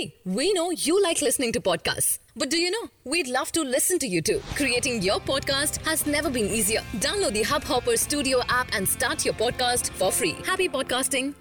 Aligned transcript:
See, 0.00 0.14
we 0.24 0.52
know 0.54 0.70
you 0.70 1.02
like 1.02 1.20
listening 1.20 1.52
to 1.52 1.60
podcasts. 1.60 2.18
But 2.34 2.48
do 2.48 2.58
you 2.58 2.70
know? 2.70 2.88
We'd 3.04 3.28
love 3.28 3.52
to 3.52 3.62
listen 3.62 3.98
to 3.98 4.06
you 4.06 4.22
too. 4.22 4.40
Creating 4.54 5.02
your 5.02 5.18
podcast 5.20 5.76
has 5.86 6.06
never 6.06 6.30
been 6.30 6.46
easier. 6.46 6.80
Download 7.06 7.34
the 7.34 7.42
Hubhopper 7.42 7.98
Studio 7.98 8.40
app 8.48 8.68
and 8.72 8.88
start 8.88 9.26
your 9.26 9.34
podcast 9.34 9.90
for 9.90 10.10
free. 10.10 10.36
Happy 10.46 10.68
podcasting. 10.70 11.34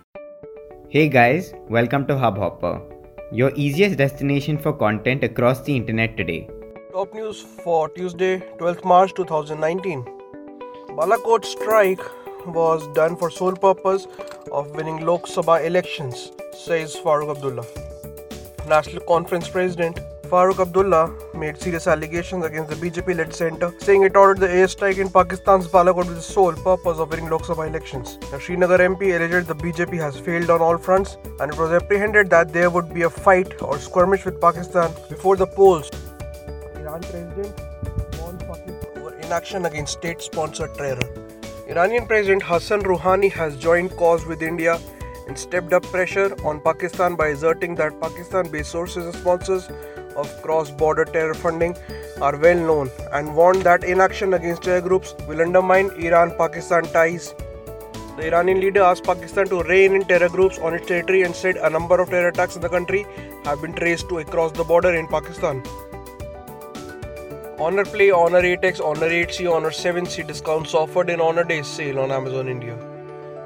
Hey 0.90 1.08
guys, 1.08 1.54
welcome 1.70 2.06
to 2.08 2.16
Hubhopper, 2.16 2.82
your 3.32 3.52
easiest 3.56 3.98
destination 3.98 4.58
for 4.58 4.74
content 4.74 5.24
across 5.24 5.62
the 5.62 5.76
internet 5.76 6.18
today. 6.18 6.50
Top 6.92 7.14
news 7.14 7.42
for 7.64 7.88
Tuesday, 7.90 8.40
12th 8.58 8.84
March 8.84 9.14
2019. 9.14 10.04
Balakot 10.98 11.46
strike 11.46 12.02
was 12.46 12.90
done 12.90 13.16
for 13.16 13.32
sole 13.32 13.56
purpose 13.56 14.08
of 14.52 14.72
winning 14.72 15.06
Lok 15.12 15.28
Sabha 15.28 15.64
elections, 15.66 16.34
says 16.66 16.98
Farooq 16.98 17.38
Abdullah. 17.38 17.89
National 18.68 19.02
Conference 19.04 19.48
President 19.48 20.00
Farooq 20.24 20.60
Abdullah 20.60 21.12
made 21.34 21.60
serious 21.60 21.88
allegations 21.88 22.46
against 22.46 22.70
the 22.70 22.76
BJP-led 22.76 23.34
centre, 23.34 23.74
saying 23.80 24.04
it 24.04 24.16
ordered 24.16 24.40
the 24.40 24.48
airstrike 24.48 25.00
in 25.00 25.10
Pakistan's 25.10 25.68
Balakot 25.68 26.06
with 26.06 26.16
the 26.16 26.22
sole 26.22 26.54
purpose 26.54 27.00
of 27.00 27.10
winning 27.10 27.30
Lok 27.30 27.42
Sabha 27.42 27.68
elections. 27.68 28.20
The 28.30 28.40
Srinagar 28.40 28.78
MP 28.78 29.16
alleged 29.16 29.48
the 29.48 29.56
BJP 29.56 29.98
has 30.00 30.20
failed 30.20 30.52
on 30.52 30.62
all 30.62 30.78
fronts, 30.78 31.18
and 31.40 31.52
it 31.52 31.58
was 31.58 31.72
apprehended 31.72 32.30
that 32.30 32.54
there 32.54 32.70
would 32.70 32.94
be 32.94 33.04
a 33.04 33.10
fight 33.10 33.60
or 33.62 33.80
skirmish 33.80 34.24
with 34.24 34.40
Pakistan 34.40 34.92
before 35.10 35.36
the 35.36 35.48
polls. 35.48 35.90
Iran 36.76 37.02
President 37.02 37.60
warned 38.22 38.40
Pakistan 38.42 38.98
over 38.98 39.16
inaction 39.16 39.66
against 39.66 39.94
state-sponsored 39.94 40.76
terror. 40.76 41.10
Iranian 41.68 42.06
President 42.06 42.44
Hassan 42.44 42.82
Rouhani 42.82 43.32
has 43.32 43.58
joined 43.58 43.92
cause 43.98 44.26
with 44.28 44.44
India 44.44 44.80
and 45.30 45.38
stepped 45.38 45.74
up 45.78 45.84
pressure 45.96 46.30
on 46.44 46.60
Pakistan 46.60 47.16
by 47.16 47.28
asserting 47.34 47.76
that 47.76 48.00
Pakistan-based 48.02 48.72
sources 48.78 49.06
and 49.06 49.16
sponsors 49.16 49.70
of 50.22 50.42
cross-border 50.42 51.06
terror 51.06 51.36
funding 51.36 51.76
are 52.22 52.36
well 52.46 52.64
known 52.70 52.90
and 53.14 53.36
warned 53.36 53.62
that 53.62 53.84
inaction 53.84 54.34
against 54.34 54.64
terror 54.64 54.82
groups 54.82 55.14
will 55.28 55.42
undermine 55.42 55.92
Iran-Pakistan 56.08 56.84
ties. 56.98 57.36
The 58.18 58.26
Iranian 58.28 58.60
leader 58.60 58.82
asked 58.82 59.06
Pakistan 59.06 59.48
to 59.52 59.62
rein 59.64 59.94
in 59.94 60.04
terror 60.04 60.28
groups 60.28 60.60
on 60.60 60.74
its 60.74 60.88
territory 60.88 61.22
and 61.22 61.36
said 61.36 61.56
a 61.58 61.70
number 61.70 62.02
of 62.02 62.10
terror 62.10 62.30
attacks 62.30 62.56
in 62.56 62.62
the 62.62 62.74
country 62.78 63.06
have 63.46 63.62
been 63.62 63.74
traced 63.74 64.10
to 64.10 64.18
across 64.18 64.52
the 64.52 64.64
border 64.64 64.94
in 64.96 65.08
Pakistan. 65.08 65.64
Honor 67.60 67.86
Play, 67.86 68.10
Honor 68.10 68.42
8X, 68.42 68.80
Honor 68.84 69.10
8C, 69.10 69.54
Honor 69.54 69.70
7C 69.70 70.26
discounts 70.26 70.74
offered 70.74 71.10
in 71.10 71.22
Honor 71.22 71.44
Day 71.44 71.62
sale 71.62 72.00
on 72.00 72.12
Amazon 72.12 72.48
India. 72.48 72.89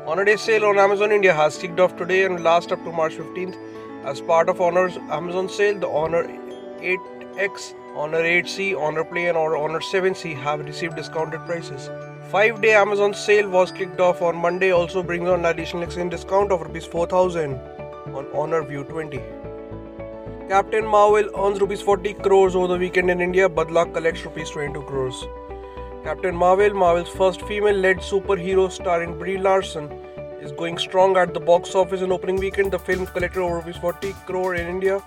Honor 0.06 0.26
Day 0.26 0.36
sale 0.36 0.66
on 0.66 0.78
Amazon 0.78 1.14
India 1.14 1.34
has 1.34 1.58
kicked 1.58 1.80
off 1.80 1.96
today 1.96 2.26
and 2.26 2.44
last 2.44 2.74
up 2.74 2.84
to 2.84 2.92
March 2.92 3.14
15th. 3.14 3.56
As 4.04 4.20
part 4.20 4.50
of 4.50 4.60
Honor's 4.60 4.98
Amazon 5.18 5.48
sale, 5.48 5.80
the 5.80 5.88
Honor 5.88 6.24
8X, 6.82 7.74
Honor 7.96 8.22
8C, 8.22 8.78
Honor 8.78 9.06
Play, 9.06 9.30
and 9.30 9.38
Honor 9.38 9.80
7C 9.80 10.36
have 10.36 10.60
received 10.60 10.98
discounted 10.98 11.46
prices. 11.46 11.90
Five 12.30 12.62
day 12.62 12.74
Amazon 12.74 13.14
sale 13.14 13.50
was 13.50 13.72
kicked 13.72 14.02
off 14.02 14.22
on 14.22 14.36
Monday, 14.36 14.72
also 14.72 15.02
brings 15.02 15.30
on 15.30 15.40
an 15.40 15.46
additional 15.46 15.84
exchange 15.84 16.12
discount 16.12 16.52
of 16.52 16.60
Rs 16.60 16.86
4000 16.86 17.54
on 18.14 18.28
Honor 18.34 18.62
View 18.62 18.84
20. 18.84 19.22
Captain 20.50 20.86
Marvel 20.86 21.30
earns 21.40 21.62
rupees 21.62 21.82
40 21.82 22.16
crores 22.16 22.58
over 22.58 22.68
the 22.68 22.78
weekend 22.78 23.10
in 23.10 23.22
India. 23.22 23.48
Badla 23.48 23.94
collects 23.94 24.26
rupees 24.26 24.50
22 24.50 24.82
crores. 24.82 25.24
Captain 26.04 26.36
Marvel, 26.36 26.74
Marvel's 26.74 27.08
first 27.08 27.44
female-led 27.44 28.00
superhero 28.00 28.70
star, 28.70 28.86
starring 28.86 29.18
Brie 29.18 29.38
Larson, 29.38 29.90
is 30.42 30.52
going 30.52 30.78
strong 30.78 31.16
at 31.16 31.34
the 31.34 31.40
box 31.40 31.76
office 31.76 32.02
in 32.02 32.12
opening 32.12 32.36
weekend. 32.36 32.74
The 32.74 32.80
film 32.80 33.06
collected 33.06 33.40
over 33.40 33.56
rupees 33.56 33.78
40 33.78 34.14
crore 34.26 34.56
in 34.56 34.68
India. 34.68 35.02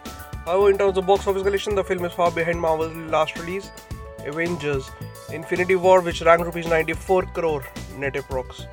However, 0.46 0.70
in 0.70 0.78
terms 0.78 0.96
of 0.96 1.06
box 1.06 1.26
office 1.26 1.42
collection, 1.42 1.74
the 1.74 1.84
film 1.84 2.06
is 2.06 2.12
far 2.12 2.30
behind 2.30 2.58
Marvel's 2.58 2.96
last 3.10 3.38
release, 3.38 3.70
Avengers: 4.24 4.90
Infinity 5.30 5.76
War, 5.76 6.00
which 6.00 6.22
ranked 6.22 6.46
rupees 6.46 6.66
94 6.66 7.26
crore 7.34 7.62
net 7.98 8.14
approx. 8.14 8.66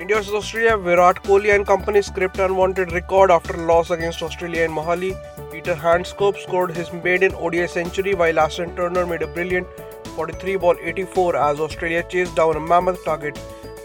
India 0.00 0.16
vs 0.16 0.34
Australia, 0.34 0.76
Virat 0.76 1.22
Kohli 1.22 1.54
and 1.54 1.64
company 1.64 2.02
script 2.02 2.40
unwanted 2.40 2.90
record 2.90 3.30
after 3.30 3.56
loss 3.56 3.90
against 3.90 4.20
Australia 4.20 4.64
in 4.64 4.72
Mohali. 4.72 5.14
Peter 5.52 5.76
Handscomb 5.76 6.34
scored 6.42 6.76
his 6.76 6.92
maiden 6.92 7.32
ODI 7.36 7.68
century 7.68 8.16
while 8.16 8.40
Ashton 8.40 8.74
Turner 8.74 9.06
made 9.06 9.22
a 9.22 9.28
brilliant 9.28 9.68
43 10.14 10.56
ball 10.56 10.76
84 10.80 11.36
as 11.36 11.60
Australia 11.60 12.02
chased 12.02 12.34
down 12.36 12.56
a 12.56 12.60
mammoth 12.60 13.04
target 13.04 13.38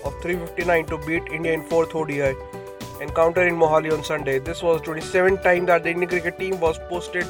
of 0.05 0.13
359 0.21 0.85
to 0.87 0.97
beat 1.05 1.23
India 1.31 1.53
in 1.53 1.63
fourth 1.65 1.93
ODI 1.95 2.33
encounter 3.01 3.47
in 3.47 3.55
Mohali 3.55 3.91
on 3.97 4.03
Sunday. 4.03 4.39
This 4.39 4.61
was 4.61 4.81
27th 4.81 5.41
time 5.43 5.65
that 5.65 5.83
the 5.83 5.89
Indian 5.89 6.09
cricket 6.09 6.37
team 6.37 6.59
was 6.59 6.77
posted 6.89 7.25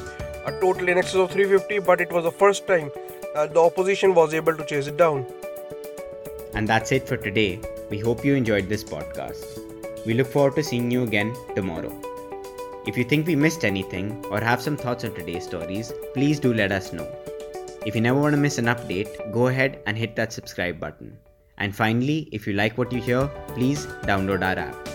a 0.46 0.52
total 0.60 0.88
in 0.88 0.98
excess 0.98 1.16
of 1.16 1.30
350, 1.30 1.80
but 1.80 2.00
it 2.00 2.10
was 2.12 2.24
the 2.24 2.32
first 2.32 2.66
time 2.66 2.90
that 3.34 3.54
the 3.54 3.60
opposition 3.60 4.14
was 4.14 4.34
able 4.34 4.54
to 4.56 4.64
chase 4.64 4.86
it 4.86 4.96
down. 4.96 5.26
And 6.54 6.68
that's 6.68 6.92
it 6.92 7.06
for 7.06 7.16
today. 7.16 7.60
We 7.90 7.98
hope 7.98 8.24
you 8.24 8.34
enjoyed 8.34 8.68
this 8.68 8.82
podcast. 8.82 9.60
We 10.06 10.14
look 10.14 10.26
forward 10.26 10.56
to 10.56 10.64
seeing 10.64 10.90
you 10.90 11.02
again 11.02 11.34
tomorrow. 11.54 11.92
If 12.86 12.96
you 12.96 13.04
think 13.04 13.26
we 13.26 13.36
missed 13.36 13.64
anything 13.64 14.24
or 14.30 14.40
have 14.40 14.62
some 14.62 14.76
thoughts 14.76 15.04
on 15.04 15.14
today's 15.14 15.44
stories, 15.44 15.92
please 16.14 16.40
do 16.40 16.54
let 16.54 16.72
us 16.72 16.92
know. 16.92 17.06
If 17.86 17.94
you 17.94 18.02
never 18.02 18.20
want 18.20 18.34
to 18.34 18.36
miss 18.36 18.58
an 18.58 18.66
update, 18.66 19.32
go 19.32 19.46
ahead 19.46 19.82
and 19.86 19.96
hit 19.96 20.14
that 20.16 20.34
subscribe 20.34 20.78
button. 20.78 21.16
And 21.56 21.74
finally, 21.74 22.28
if 22.30 22.46
you 22.46 22.52
like 22.52 22.76
what 22.76 22.92
you 22.92 23.00
hear, 23.00 23.26
please 23.48 23.86
download 24.02 24.42
our 24.42 24.58
app. 24.58 24.88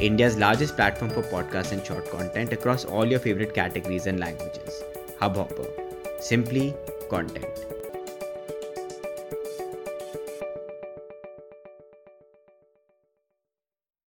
India's 0.00 0.36
largest 0.36 0.76
platform 0.76 1.10
for 1.10 1.22
podcasts 1.22 1.72
and 1.72 1.84
short 1.84 2.08
content 2.10 2.52
across 2.52 2.84
all 2.84 3.04
your 3.04 3.18
favorite 3.18 3.54
categories 3.54 4.06
and 4.06 4.20
languages. 4.20 4.82
Hubhopper. 5.20 5.66
Simply 6.20 6.74
content. 7.10 7.77